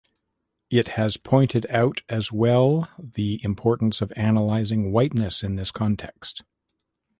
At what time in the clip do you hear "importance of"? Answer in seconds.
3.43-4.11